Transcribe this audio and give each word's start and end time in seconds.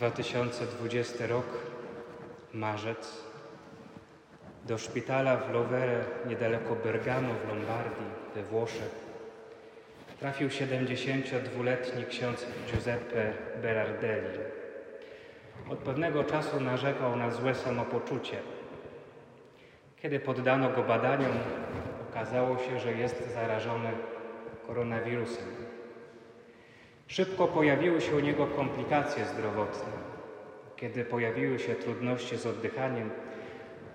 2020 0.00 1.26
rok, 1.26 1.46
marzec. 2.54 3.24
Do 4.64 4.78
szpitala 4.78 5.36
w 5.36 5.52
Lovere, 5.52 6.04
niedaleko 6.26 6.76
Bergamo 6.76 7.34
w 7.34 7.48
Lombardii, 7.48 8.06
we 8.34 8.42
Włoszech, 8.42 8.94
trafił 10.20 10.48
72-letni 10.48 12.04
ksiądz 12.04 12.46
Giuseppe 12.72 13.32
Berardelli. 13.62 14.38
Od 15.70 15.78
pewnego 15.78 16.24
czasu 16.24 16.60
narzekał 16.60 17.16
na 17.16 17.30
złe 17.30 17.54
samopoczucie. 17.54 18.36
Kiedy 20.02 20.20
poddano 20.20 20.70
go 20.70 20.82
badaniom, 20.82 21.38
okazało 22.10 22.58
się, 22.58 22.80
że 22.80 22.92
jest 22.92 23.34
zarażony 23.34 23.90
koronawirusem. 24.66 25.69
Szybko 27.10 27.48
pojawiły 27.48 28.00
się 28.00 28.16
u 28.16 28.20
niego 28.20 28.46
komplikacje 28.46 29.24
zdrowotne. 29.24 29.92
Kiedy 30.76 31.04
pojawiły 31.04 31.58
się 31.58 31.74
trudności 31.74 32.36
z 32.36 32.46
oddychaniem, 32.46 33.10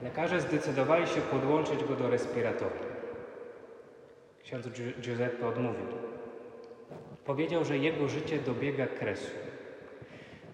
lekarze 0.04 0.42
zdecydowali 0.42 1.08
się 1.08 1.22
podłączyć 1.22 1.84
go 1.84 1.96
do 1.96 2.10
respiratora. 2.10 2.86
Ksiądz 4.44 4.68
Giuseppe 5.02 5.48
odmówił. 5.48 5.88
Powiedział, 7.26 7.66
że 7.66 7.78
jego 7.78 8.08
życie 8.08 8.40
dobiega 8.40 8.88
kresu. 8.88 9.32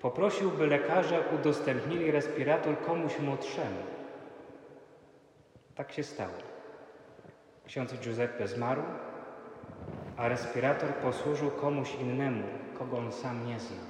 Poprosił, 0.01 0.51
by 0.51 0.67
lekarze 0.67 1.23
udostępnili 1.39 2.11
respirator 2.11 2.81
komuś 2.81 3.19
młodszemu. 3.19 3.81
Tak 5.75 5.91
się 5.91 6.03
stało. 6.03 6.37
Ksiądz 7.65 7.93
Giuseppe 7.93 8.47
zmarł, 8.47 8.81
a 10.21 10.27
respirator 10.27 10.89
posłużył 10.89 11.51
komuś 11.51 11.95
innemu, 12.01 12.43
kogo 12.79 12.97
on 12.97 13.11
sam 13.11 13.47
nie 13.47 13.59
znał. 13.59 13.85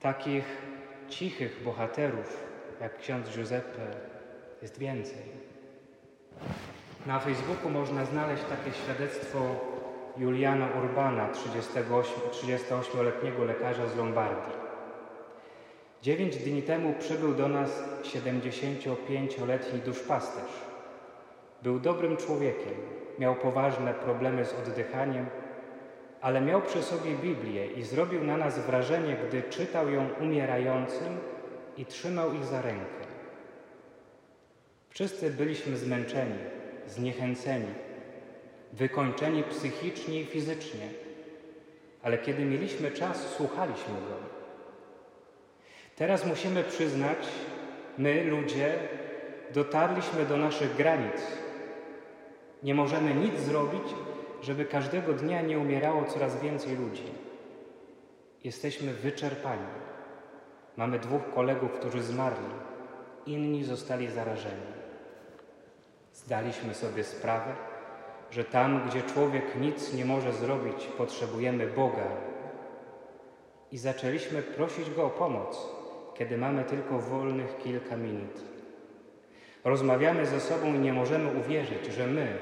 Takich 0.00 0.44
cichych 1.08 1.62
bohaterów 1.64 2.44
jak 2.80 2.98
ksiądz 2.98 3.36
Giuseppe 3.36 3.86
jest 4.62 4.78
więcej. 4.78 5.22
Na 7.06 7.20
Facebooku 7.20 7.70
można 7.70 8.04
znaleźć 8.04 8.42
takie 8.42 8.72
świadectwo 8.72 9.38
Juliana 10.16 10.68
Urbana, 10.82 11.28
38-letniego 11.32 13.44
lekarza 13.44 13.88
z 13.88 13.96
Lombardii. 13.96 14.54
Dziewięć 16.02 16.36
dni 16.36 16.62
temu 16.62 16.94
przybył 16.98 17.34
do 17.34 17.48
nas 17.48 17.82
75-letni 18.02 19.80
duszpasterz. 19.80 20.52
Był 21.62 21.80
dobrym 21.80 22.16
człowiekiem, 22.16 23.01
miał 23.18 23.34
poważne 23.34 23.94
problemy 23.94 24.44
z 24.44 24.54
oddychaniem, 24.54 25.26
ale 26.20 26.40
miał 26.40 26.62
przy 26.62 26.82
sobie 26.82 27.14
Biblię 27.14 27.66
i 27.66 27.82
zrobił 27.82 28.24
na 28.24 28.36
nas 28.36 28.58
wrażenie, 28.58 29.16
gdy 29.28 29.42
czytał 29.42 29.90
ją 29.90 30.08
umierającym 30.20 31.18
i 31.76 31.86
trzymał 31.86 32.34
ich 32.34 32.44
za 32.44 32.62
rękę. 32.62 33.06
Wszyscy 34.90 35.30
byliśmy 35.30 35.76
zmęczeni, 35.76 36.38
zniechęceni, 36.86 37.74
wykończeni 38.72 39.42
psychicznie 39.42 40.20
i 40.20 40.24
fizycznie, 40.24 40.88
ale 42.02 42.18
kiedy 42.18 42.44
mieliśmy 42.44 42.90
czas, 42.90 43.34
słuchaliśmy 43.36 43.94
go. 43.94 44.16
Teraz 45.96 46.26
musimy 46.26 46.64
przyznać, 46.64 47.18
my, 47.98 48.24
ludzie, 48.24 48.74
dotarliśmy 49.54 50.26
do 50.26 50.36
naszych 50.36 50.76
granic. 50.76 51.22
Nie 52.62 52.74
możemy 52.74 53.14
nic 53.14 53.40
zrobić, 53.40 53.94
żeby 54.42 54.64
każdego 54.64 55.12
dnia 55.12 55.42
nie 55.42 55.58
umierało 55.58 56.04
coraz 56.04 56.42
więcej 56.42 56.76
ludzi. 56.76 57.04
Jesteśmy 58.44 58.92
wyczerpani. 58.92 59.66
Mamy 60.76 60.98
dwóch 60.98 61.22
kolegów, 61.34 61.72
którzy 61.72 62.02
zmarli, 62.02 62.46
inni 63.26 63.64
zostali 63.64 64.10
zarażeni. 64.10 64.72
Zdaliśmy 66.14 66.74
sobie 66.74 67.04
sprawę, 67.04 67.54
że 68.30 68.44
tam, 68.44 68.88
gdzie 68.88 69.02
człowiek 69.02 69.60
nic 69.60 69.94
nie 69.94 70.04
może 70.04 70.32
zrobić, 70.32 70.86
potrzebujemy 70.98 71.66
Boga. 71.66 72.06
I 73.72 73.78
zaczęliśmy 73.78 74.42
prosić 74.42 74.90
Go 74.90 75.04
o 75.04 75.10
pomoc, 75.10 75.68
kiedy 76.14 76.38
mamy 76.38 76.64
tylko 76.64 76.98
wolnych 76.98 77.58
kilka 77.58 77.96
minut. 77.96 78.42
Rozmawiamy 79.64 80.26
ze 80.26 80.40
sobą 80.40 80.74
i 80.74 80.78
nie 80.78 80.92
możemy 80.92 81.40
uwierzyć, 81.40 81.86
że 81.86 82.06
my, 82.06 82.38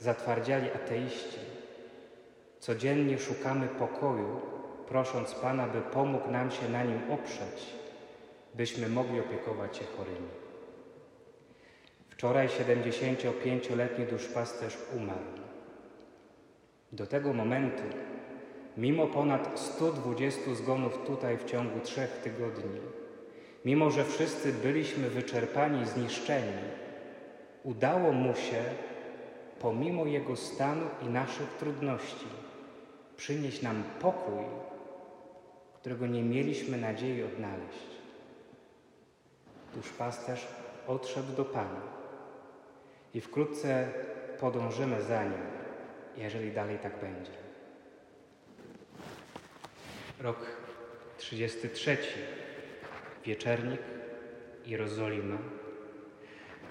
zatwardziali 0.00 0.70
ateiści, 0.70 1.38
codziennie 2.60 3.18
szukamy 3.18 3.68
pokoju, 3.68 4.40
prosząc 4.88 5.34
Pana, 5.34 5.66
by 5.66 5.80
pomógł 5.80 6.30
nam 6.30 6.50
się 6.50 6.68
na 6.68 6.84
nim 6.84 7.00
oprzeć, 7.10 7.66
byśmy 8.54 8.88
mogli 8.88 9.20
opiekować 9.20 9.76
się 9.76 9.84
chorymi. 9.84 10.28
Wczoraj 12.10 12.48
75-letni 12.48 14.06
duszpasterz 14.06 14.76
umarł. 14.96 15.38
Do 16.92 17.06
tego 17.06 17.32
momentu, 17.32 17.82
mimo 18.76 19.06
ponad 19.06 19.60
120 19.60 20.54
zgonów 20.54 20.98
tutaj 21.06 21.38
w 21.38 21.44
ciągu 21.44 21.80
trzech 21.80 22.10
tygodni, 22.10 22.80
mimo 23.64 23.90
że 23.90 24.04
wszyscy 24.04 24.52
byliśmy 24.52 25.10
wyczerpani 25.10 25.82
i 25.82 25.86
zniszczeni, 25.86 26.62
udało 27.62 28.12
mu 28.12 28.34
się, 28.34 28.62
pomimo 29.60 30.06
jego 30.06 30.36
stanu 30.36 30.86
i 31.02 31.08
naszych 31.08 31.48
trudności, 31.48 32.26
przynieść 33.16 33.62
nam 33.62 33.82
pokój, 34.00 34.44
którego 35.74 36.06
nie 36.06 36.22
mieliśmy 36.22 36.76
nadziei 36.76 37.22
odnaleźć. 37.22 37.88
Duszpasterz 39.74 40.46
odszedł 40.86 41.32
do 41.32 41.44
Pana 41.44 41.80
i 43.14 43.20
wkrótce 43.20 43.88
podążymy 44.40 45.02
za 45.02 45.24
nim, 45.24 45.42
jeżeli 46.16 46.52
dalej 46.52 46.78
tak 46.78 47.00
będzie. 47.00 47.32
Rok 50.20 50.46
33. 51.18 51.96
Wieczernik 53.24 53.80
Jerozolima. 54.66 55.38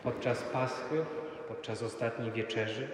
Podczas 0.04 0.44
Paschy, 0.44 1.06
podczas 1.48 1.84
ostatniej 1.84 2.32
wieczerzy, 2.32 2.88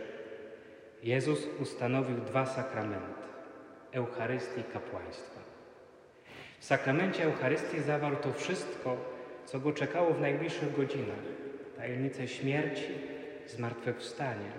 Jezus 1.04 1.48
ustanowił 1.60 2.18
dwa 2.18 2.46
sakramenty 2.46 3.24
Eucharystii 3.92 4.62
i 4.62 4.64
kapłaństwa. 4.64 5.40
W 6.60 6.66
sakramencie 6.66 7.24
Eucharystii 7.24 7.82
zawarł 7.82 8.16
to 8.16 8.34
wszystko, 8.34 8.98
co 9.46 9.60
go 9.60 9.72
czekało 9.72 10.14
w 10.14 10.22
najbliższych 10.22 10.76
godzinach 10.76 11.24
tajemnicę 11.78 12.28
śmierci 12.28 12.88
zmartwychwstania. 13.48 14.52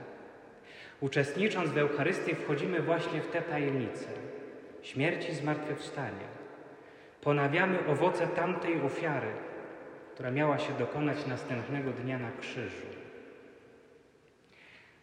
Uczestnicząc 1.00 1.70
w 1.70 1.78
Eucharystii 1.78 2.34
wchodzimy 2.34 2.82
właśnie 2.82 3.20
w 3.20 3.30
tę 3.30 3.42
tajemnicę 3.42 4.06
śmierci 4.82 5.30
i 5.30 5.34
zmartwychwstania. 5.34 6.28
Ponawiamy 7.20 7.86
owoce 7.86 8.26
tamtej 8.26 8.82
ofiary, 8.82 9.32
która 10.14 10.30
miała 10.30 10.58
się 10.58 10.72
dokonać 10.72 11.26
następnego 11.26 11.90
dnia 11.90 12.18
na 12.18 12.30
krzyżu. 12.40 13.03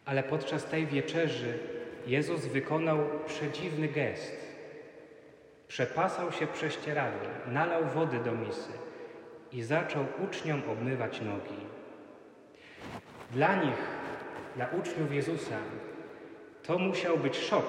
Ale 0.05 0.23
podczas 0.23 0.65
tej 0.65 0.87
wieczerzy 0.87 1.57
Jezus 2.07 2.45
wykonał 2.45 2.99
przedziwny 3.25 3.87
gest. 3.87 4.37
Przepasał 5.67 6.31
się 6.31 6.47
prześcieradłem, 6.47 7.31
nalał 7.47 7.85
wody 7.85 8.19
do 8.19 8.31
misy 8.31 8.71
i 9.51 9.63
zaczął 9.63 10.05
uczniom 10.23 10.61
obmywać 10.69 11.21
nogi. 11.21 11.65
Dla 13.31 13.55
nich, 13.55 13.87
dla 14.55 14.67
uczniów 14.79 15.13
Jezusa, 15.13 15.57
to 16.63 16.77
musiał 16.77 17.17
być 17.17 17.37
szok. 17.37 17.65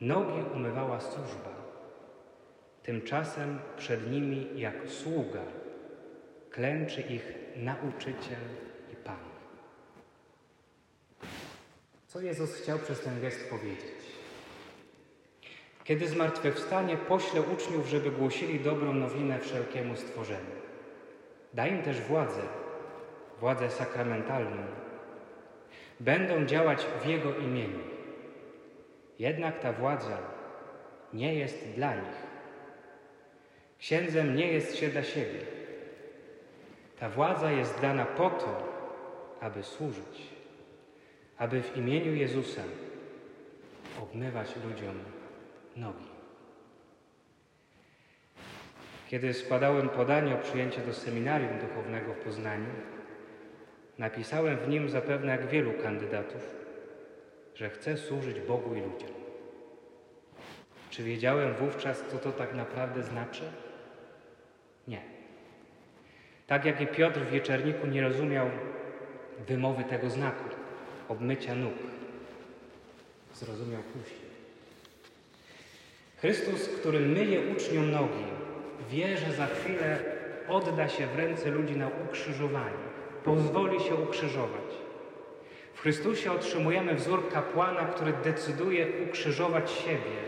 Nogi 0.00 0.42
umywała 0.54 1.00
służba. 1.00 1.58
Tymczasem 2.82 3.58
przed 3.76 4.10
nimi, 4.10 4.60
jak 4.60 4.74
sługa, 4.88 5.42
klęczy 6.50 7.00
ich 7.00 7.34
nauczyciel 7.56 8.38
i 8.92 8.96
Pan. 8.96 9.37
Co 12.08 12.20
Jezus 12.20 12.54
chciał 12.54 12.78
przez 12.78 13.00
ten 13.00 13.20
gest 13.20 13.50
powiedzieć? 13.50 14.04
Kiedy 15.84 16.08
zmartwychwstanie, 16.08 16.96
pośle 16.96 17.42
uczniów, 17.42 17.86
żeby 17.86 18.10
głosili 18.10 18.60
dobrą 18.60 18.94
nowinę 18.94 19.38
wszelkiemu 19.38 19.96
stworzeniu. 19.96 20.56
Daj 21.54 21.70
im 21.70 21.82
też 21.82 22.00
władzę, 22.00 22.42
władzę 23.40 23.70
sakramentalną, 23.70 24.56
będą 26.00 26.46
działać 26.46 26.86
w 27.02 27.06
Jego 27.06 27.36
imieniu. 27.36 27.78
Jednak 29.18 29.60
ta 29.60 29.72
władza 29.72 30.18
nie 31.12 31.34
jest 31.34 31.68
dla 31.68 31.94
nich. 31.94 32.26
Księdzem 33.78 34.36
nie 34.36 34.52
jest 34.52 34.76
się 34.76 34.88
dla 34.88 35.02
siebie. 35.02 35.40
Ta 37.00 37.08
władza 37.08 37.52
jest 37.52 37.80
dana 37.80 38.04
po 38.04 38.30
to, 38.30 38.62
aby 39.40 39.62
służyć, 39.62 40.37
aby 41.38 41.62
w 41.62 41.76
imieniu 41.76 42.14
Jezusa 42.14 42.62
obmywać 44.02 44.54
ludziom 44.56 44.94
nogi. 45.76 46.08
Kiedy 49.08 49.34
składałem 49.34 49.88
podanie 49.88 50.34
o 50.34 50.38
przyjęcie 50.38 50.80
do 50.80 50.94
seminarium 50.94 51.58
duchownego 51.58 52.14
w 52.14 52.18
Poznaniu, 52.18 52.70
napisałem 53.98 54.56
w 54.56 54.68
nim 54.68 54.88
zapewne 54.88 55.32
jak 55.32 55.46
wielu 55.46 55.72
kandydatów, 55.72 56.56
że 57.54 57.70
chcę 57.70 57.96
służyć 57.96 58.40
Bogu 58.40 58.74
i 58.74 58.80
ludziom. 58.80 59.10
Czy 60.90 61.02
wiedziałem 61.02 61.54
wówczas, 61.54 62.04
co 62.10 62.18
to 62.18 62.32
tak 62.32 62.54
naprawdę 62.54 63.02
znaczy? 63.02 63.42
Nie. 64.88 65.00
Tak 66.46 66.64
jak 66.64 66.80
i 66.80 66.86
Piotr 66.86 67.20
w 67.20 67.30
wieczerniku 67.30 67.86
nie 67.86 68.02
rozumiał 68.02 68.50
wymowy 69.48 69.84
tego 69.84 70.10
znaku, 70.10 70.57
obmycia 71.08 71.54
nóg. 71.54 71.74
Zrozumiał 73.34 73.82
później. 73.82 74.28
Chrystus, 76.16 76.68
który 76.68 77.00
myje 77.00 77.52
uczniom 77.52 77.90
nogi, 77.90 78.24
wie, 78.90 79.16
że 79.18 79.32
za 79.32 79.46
chwilę 79.46 79.98
odda 80.48 80.88
się 80.88 81.06
w 81.06 81.16
ręce 81.16 81.50
ludzi 81.50 81.76
na 81.76 81.88
ukrzyżowanie, 81.88 82.88
pozwoli 83.24 83.80
się 83.80 83.94
ukrzyżować. 83.94 84.68
W 85.74 85.80
Chrystusie 85.80 86.32
otrzymujemy 86.32 86.94
wzór 86.94 87.28
kapłana, 87.28 87.84
który 87.84 88.12
decyduje 88.12 88.86
ukrzyżować 89.08 89.70
siebie, 89.70 90.18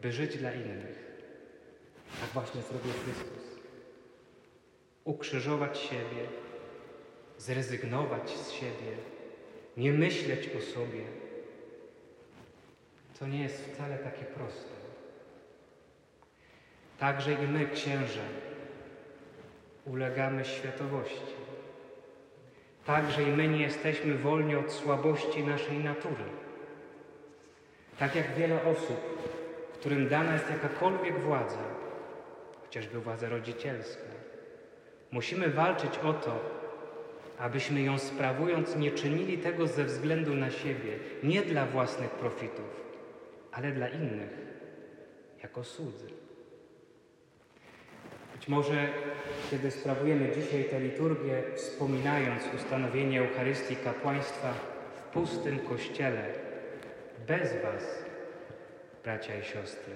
by 0.00 0.12
żyć 0.12 0.36
dla 0.36 0.52
innych. 0.52 1.10
Tak 2.20 2.30
właśnie 2.30 2.62
zrobił 2.62 2.92
Chrystus. 3.04 3.60
Ukrzyżować 5.04 5.78
siebie, 5.78 6.26
zrezygnować 7.38 8.30
z 8.30 8.50
siebie, 8.50 8.96
nie 9.76 9.92
myśleć 9.92 10.50
o 10.58 10.60
sobie. 10.60 11.04
To 13.18 13.26
nie 13.26 13.42
jest 13.42 13.64
wcale 13.64 13.98
takie 13.98 14.24
proste. 14.24 14.70
Także 16.98 17.32
i 17.32 17.48
my, 17.48 17.68
księże, 17.68 18.22
ulegamy 19.86 20.44
światowości. 20.44 21.40
Także 22.86 23.22
i 23.22 23.26
my 23.26 23.48
nie 23.48 23.62
jesteśmy 23.62 24.14
wolni 24.14 24.56
od 24.56 24.72
słabości 24.72 25.44
naszej 25.44 25.78
natury. 25.78 26.24
Tak 27.98 28.14
jak 28.14 28.34
wiele 28.34 28.64
osób, 28.64 29.00
którym 29.72 30.08
dana 30.08 30.32
jest 30.32 30.50
jakakolwiek 30.50 31.20
władza, 31.20 31.64
chociażby 32.62 33.00
władza 33.00 33.28
rodzicielska, 33.28 34.02
musimy 35.10 35.50
walczyć 35.50 35.98
o 35.98 36.12
to, 36.12 36.40
abyśmy 37.40 37.82
ją 37.82 37.98
sprawując 37.98 38.76
nie 38.76 38.90
czynili 38.90 39.38
tego 39.38 39.66
ze 39.66 39.84
względu 39.84 40.34
na 40.34 40.50
siebie, 40.50 40.98
nie 41.22 41.42
dla 41.42 41.66
własnych 41.66 42.10
profitów, 42.10 42.84
ale 43.52 43.72
dla 43.72 43.88
innych, 43.88 44.30
jako 45.42 45.64
słudzy. 45.64 46.06
Być 48.34 48.48
może, 48.48 48.88
kiedy 49.50 49.70
sprawujemy 49.70 50.32
dzisiaj 50.34 50.64
tę 50.64 50.80
liturgię, 50.80 51.42
wspominając 51.56 52.42
ustanowienie 52.56 53.20
Eucharystii 53.20 53.76
kapłaństwa 53.76 54.54
w 54.96 55.12
pustym 55.12 55.58
kościele, 55.58 56.24
bez 57.26 57.62
Was, 57.62 58.04
bracia 59.04 59.38
i 59.38 59.44
siostry, 59.44 59.94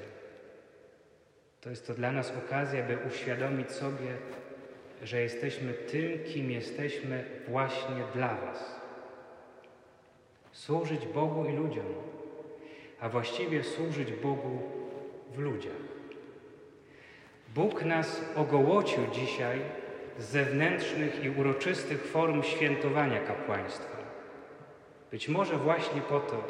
to 1.60 1.70
jest 1.70 1.86
to 1.86 1.94
dla 1.94 2.12
nas 2.12 2.32
okazja, 2.46 2.82
by 2.82 2.98
uświadomić 3.08 3.70
sobie, 3.72 4.16
że 5.02 5.20
jesteśmy 5.20 5.72
tym, 5.72 6.24
kim 6.24 6.50
jesteśmy 6.50 7.24
właśnie 7.48 8.04
dla 8.14 8.34
Was. 8.34 8.80
Służyć 10.52 11.06
Bogu 11.06 11.44
i 11.44 11.52
ludziom, 11.52 11.86
a 13.00 13.08
właściwie 13.08 13.64
służyć 13.64 14.12
Bogu 14.12 14.62
w 15.34 15.38
ludziach. 15.38 15.94
Bóg 17.54 17.84
nas 17.84 18.20
ogołocił 18.36 19.06
dzisiaj 19.12 19.60
z 20.18 20.24
zewnętrznych 20.24 21.24
i 21.24 21.30
uroczystych 21.30 22.06
form 22.06 22.42
świętowania 22.42 23.20
kapłaństwa. 23.20 23.96
Być 25.10 25.28
może 25.28 25.56
właśnie 25.56 26.00
po 26.00 26.20
to, 26.20 26.44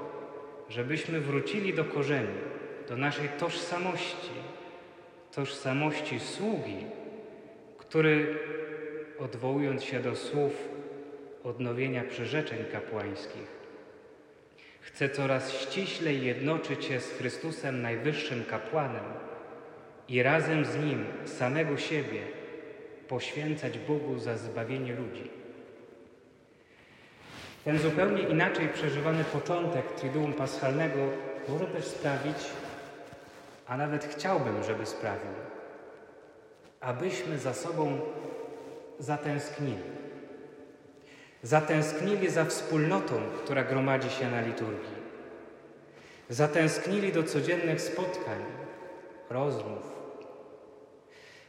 żebyśmy 0.68 1.20
wrócili 1.20 1.74
do 1.74 1.84
korzeni, 1.84 2.38
do 2.88 2.96
naszej 2.96 3.28
tożsamości, 3.28 4.32
tożsamości 5.34 6.20
sługi, 6.20 6.86
który, 7.94 8.38
odwołując 9.18 9.84
się 9.84 10.00
do 10.00 10.16
słów 10.16 10.68
odnowienia 11.44 12.04
przyrzeczeń 12.04 12.58
kapłańskich, 12.72 13.46
chce 14.80 15.08
coraz 15.08 15.52
ściślej 15.52 16.26
jednoczyć 16.26 16.84
się 16.84 17.00
z 17.00 17.12
Chrystusem 17.12 17.82
Najwyższym 17.82 18.44
Kapłanem 18.44 19.04
i 20.08 20.22
razem 20.22 20.64
z 20.64 20.76
Nim 20.76 21.04
samego 21.24 21.76
siebie 21.76 22.20
poświęcać 23.08 23.78
Bogu 23.78 24.18
za 24.18 24.36
zbawienie 24.36 24.94
ludzi. 24.94 25.30
Ten 27.64 27.78
zupełnie 27.78 28.22
inaczej 28.22 28.68
przeżywany 28.68 29.24
początek 29.24 29.92
Triduum 29.92 30.32
Paschalnego 30.32 31.08
może 31.48 31.66
też 31.66 31.84
sprawić, 31.84 32.38
a 33.66 33.76
nawet 33.76 34.04
chciałbym, 34.04 34.64
żeby 34.64 34.86
sprawił, 34.86 35.30
abyśmy 36.80 37.38
za 37.38 37.54
sobą 37.54 38.00
zatęsknili. 38.98 39.94
Zatęsknili 41.42 42.30
za 42.30 42.44
wspólnotą, 42.44 43.14
która 43.44 43.64
gromadzi 43.64 44.10
się 44.10 44.30
na 44.30 44.40
liturgii. 44.40 45.04
Zatęsknili 46.28 47.12
do 47.12 47.22
codziennych 47.22 47.80
spotkań, 47.80 48.44
rozmów. 49.30 49.94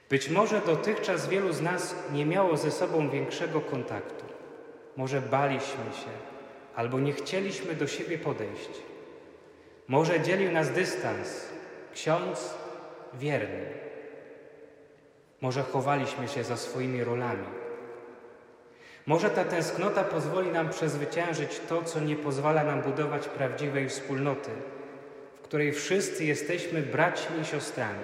Być 0.10 0.30
może 0.30 0.62
dotychczas 0.62 1.28
wielu 1.28 1.54
z 1.54 1.62
nas 1.62 1.96
nie 2.14 2.26
miało 2.26 2.58
ze 2.58 2.72
sobą 2.72 3.10
większego 3.10 3.62
kontaktu. 3.62 4.26
Może 4.98 5.22
baliśmy 5.22 5.84
się 5.94 6.36
albo 6.76 7.00
nie 7.00 7.14
chcieliśmy 7.14 7.76
do 7.76 7.88
siebie 7.88 8.18
podejść. 8.18 8.70
Może 9.88 10.22
dzielił 10.22 10.52
nas 10.52 10.72
dystans, 10.72 11.46
ksiądz 11.94 12.54
wierny. 13.14 13.85
Może 15.46 15.64
chowaliśmy 15.64 16.28
się 16.28 16.44
za 16.44 16.58
swoimi 16.58 17.04
rolami. 17.04 17.48
Może 19.06 19.30
ta 19.30 19.44
tęsknota 19.44 20.04
pozwoli 20.04 20.52
nam 20.52 20.70
przezwyciężyć 20.70 21.60
to, 21.70 21.84
co 21.84 22.00
nie 22.00 22.16
pozwala 22.16 22.64
nam 22.64 22.82
budować 22.82 23.28
prawdziwej 23.28 23.90
wspólnoty, 23.90 24.50
w 25.38 25.42
której 25.42 25.74
wszyscy 25.74 26.26
jesteśmy 26.26 26.82
braćmi 26.82 27.42
i 27.42 27.46
siostrami. 27.46 28.04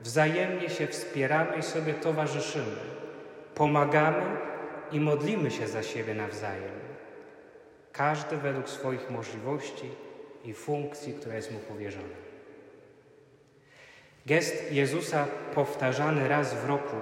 Wzajemnie 0.00 0.70
się 0.70 0.86
wspieramy 0.86 1.56
i 1.58 1.62
sobie 1.62 1.94
towarzyszymy, 1.94 2.76
pomagamy 3.54 4.36
i 4.92 5.00
modlimy 5.00 5.50
się 5.50 5.68
za 5.68 5.82
siebie 5.82 6.14
nawzajem. 6.14 6.74
Każdy 7.92 8.36
według 8.36 8.68
swoich 8.68 9.10
możliwości 9.10 9.90
i 10.44 10.54
funkcji, 10.54 11.14
która 11.14 11.34
jest 11.34 11.52
mu 11.52 11.58
powierzona. 11.58 12.23
Gest 14.26 14.72
Jezusa 14.72 15.26
powtarzany 15.54 16.28
raz 16.28 16.54
w 16.54 16.68
roku, 16.68 16.96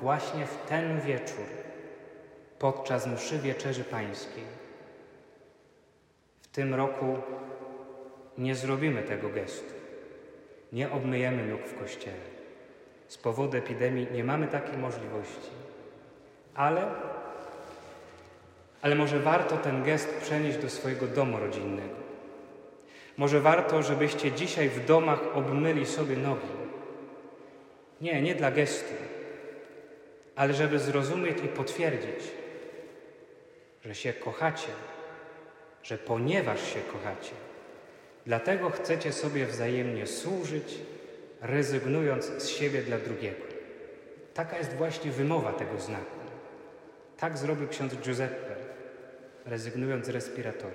właśnie 0.00 0.46
w 0.46 0.56
ten 0.68 1.00
wieczór, 1.00 1.44
podczas 2.58 3.06
mszy 3.06 3.38
Wieczerzy 3.38 3.84
Pańskiej. 3.84 4.44
W 6.42 6.48
tym 6.48 6.74
roku 6.74 7.18
nie 8.38 8.54
zrobimy 8.54 9.02
tego 9.02 9.28
gestu. 9.28 9.74
Nie 10.72 10.90
obmyjemy 10.90 11.46
nóg 11.46 11.60
w 11.60 11.78
kościele. 11.78 12.16
Z 13.08 13.18
powodu 13.18 13.56
epidemii 13.56 14.06
nie 14.12 14.24
mamy 14.24 14.46
takiej 14.46 14.78
możliwości. 14.78 15.50
Ale, 16.54 16.86
ale 18.82 18.94
może 18.94 19.20
warto 19.20 19.56
ten 19.56 19.82
gest 19.82 20.14
przenieść 20.22 20.58
do 20.58 20.70
swojego 20.70 21.06
domu 21.06 21.38
rodzinnego. 21.38 21.94
Może 23.16 23.40
warto, 23.40 23.82
żebyście 23.82 24.32
dzisiaj 24.32 24.68
w 24.68 24.86
domach 24.86 25.20
obmyli 25.34 25.86
sobie 25.86 26.16
nogi. 26.16 26.53
Nie, 28.00 28.22
nie 28.22 28.34
dla 28.34 28.50
gestu, 28.50 28.94
ale 30.36 30.54
żeby 30.54 30.78
zrozumieć 30.78 31.38
i 31.44 31.48
potwierdzić, 31.48 32.24
że 33.84 33.94
się 33.94 34.12
kochacie, 34.12 34.72
że 35.82 35.98
ponieważ 35.98 36.74
się 36.74 36.80
kochacie, 36.80 37.32
dlatego 38.26 38.70
chcecie 38.70 39.12
sobie 39.12 39.46
wzajemnie 39.46 40.06
służyć, 40.06 40.78
rezygnując 41.40 42.24
z 42.24 42.48
siebie 42.48 42.82
dla 42.82 42.98
drugiego. 42.98 43.44
Taka 44.34 44.58
jest 44.58 44.74
właśnie 44.74 45.10
wymowa 45.10 45.52
tego 45.52 45.80
znaku. 45.80 46.18
Tak 47.16 47.38
zrobił 47.38 47.68
ksiądz 47.68 47.94
Giuseppe, 47.94 48.54
rezygnując 49.46 50.06
z 50.06 50.08
respiratora. 50.08 50.74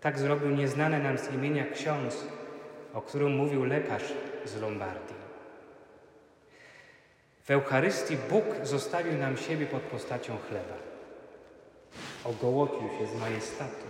Tak 0.00 0.18
zrobił 0.18 0.50
nieznany 0.50 0.98
nam 0.98 1.18
z 1.18 1.32
imienia 1.32 1.66
ksiądz, 1.74 2.26
o 2.94 3.02
którym 3.02 3.36
mówił 3.36 3.64
lekarz 3.64 4.12
z 4.44 4.60
Lombardii. 4.60 5.21
W 7.44 7.50
Eucharystii 7.50 8.16
Bóg 8.30 8.44
zostawił 8.62 9.18
nam 9.18 9.36
siebie 9.36 9.66
pod 9.66 9.82
postacią 9.82 10.36
chleba. 10.48 10.74
Ogołocił 12.24 12.88
się 12.98 13.06
z 13.06 13.20
majestatu, 13.20 13.86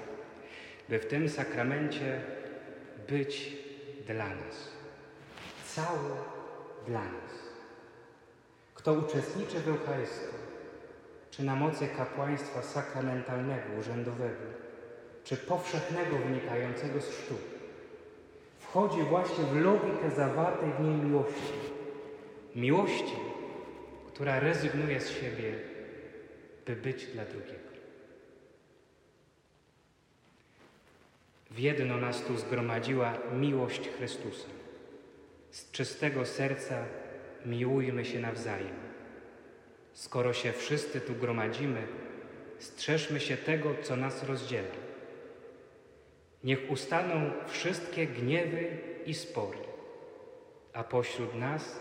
by 0.88 0.98
w 0.98 1.06
tym 1.06 1.28
sakramencie 1.28 2.20
być 3.08 3.56
dla 4.06 4.28
nas. 4.28 4.68
Cały 5.66 6.10
dla 6.86 7.04
nas. 7.04 7.32
Kto 8.74 8.92
uczestniczy 8.92 9.60
w 9.60 9.68
Eucharystii, 9.68 10.36
czy 11.30 11.42
na 11.42 11.56
mocy 11.56 11.88
kapłaństwa 11.96 12.62
sakramentalnego, 12.62 13.62
urzędowego, 13.80 14.44
czy 15.24 15.36
powszechnego 15.36 16.16
wynikającego 16.16 17.00
z 17.00 17.08
chrztu, 17.08 17.34
wchodzi 18.58 19.02
właśnie 19.02 19.44
w 19.44 19.56
logikę 19.56 20.10
zawartej 20.16 20.70
w 20.72 20.80
niej 20.80 20.94
miłości. 20.94 21.52
Miłości, 22.56 23.16
która 24.22 24.40
rezygnuje 24.40 25.00
z 25.00 25.10
siebie, 25.10 25.52
by 26.66 26.76
być 26.76 27.06
dla 27.06 27.24
drugiego. 27.24 27.72
W 31.50 31.58
jedno 31.58 31.96
nas 31.96 32.24
tu 32.24 32.36
zgromadziła 32.36 33.18
miłość 33.32 33.88
Chrystusa. 33.88 34.48
Z 35.50 35.70
czystego 35.70 36.26
serca 36.26 36.84
miłujmy 37.46 38.04
się 38.04 38.20
nawzajem. 38.20 38.76
Skoro 39.92 40.32
się 40.32 40.52
wszyscy 40.52 41.00
tu 41.00 41.14
gromadzimy, 41.14 41.86
strzeżmy 42.58 43.20
się 43.20 43.36
tego, 43.36 43.74
co 43.82 43.96
nas 43.96 44.22
rozdziela. 44.22 44.76
Niech 46.44 46.70
ustaną 46.70 47.30
wszystkie 47.48 48.06
gniewy 48.06 48.78
i 49.06 49.14
spory, 49.14 49.58
a 50.72 50.84
pośród 50.84 51.34
nas 51.34 51.80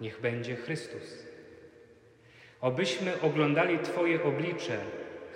niech 0.00 0.20
będzie 0.20 0.56
Chrystus. 0.56 1.29
Obyśmy 2.60 3.20
oglądali 3.20 3.78
Twoje 3.78 4.24
oblicze, 4.24 4.78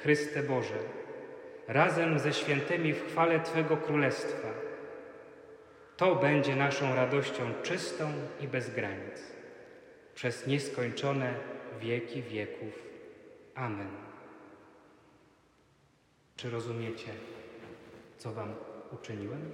Chryste 0.02 0.43
Boże, 0.43 0.78
razem 1.69 2.19
ze 2.19 2.33
świętymi 2.33 2.93
w 2.93 3.07
chwale 3.07 3.40
Twego 3.40 3.76
Królestwa. 3.76 4.49
To 5.97 6.16
będzie 6.16 6.57
naszą 6.57 6.95
radością 6.95 7.43
czystą 7.62 8.12
i 8.40 8.49
bez 8.49 8.75
granic, 8.75 9.33
przez 10.14 10.47
nieskończone 10.47 11.35
wieki 11.81 12.23
wieków. 12.23 12.83
Amen. 13.54 13.90
Czy 16.37 16.50
rozumiecie, 16.50 17.11
co 18.19 18.33
Wam 18.33 18.54
uczyniłem? 18.93 19.50